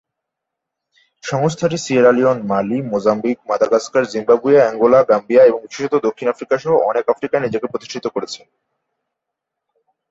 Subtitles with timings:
[1.23, 7.05] সংস্থাটি Sierra Leone, Mali, Mozambique, Madagascar, Zimbabwe, Angola, Gambia এবং বিশেষত দক্ষিণ আফ্রিকা সহ অনেক
[7.09, 8.41] আফ্রিকায় নিজেকে প্রতিষ্ঠিত করেছে।